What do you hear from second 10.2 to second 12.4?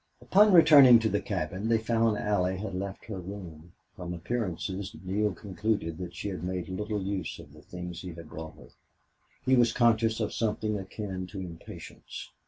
something akin to impatience.